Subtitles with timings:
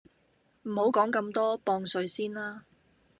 [0.63, 2.63] 唔好講咁多，磅水先啦！